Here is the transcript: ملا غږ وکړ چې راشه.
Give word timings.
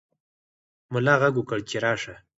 ملا 0.93 1.13
غږ 1.21 1.33
وکړ 1.37 1.59
چې 1.69 1.77
راشه. 1.85 2.15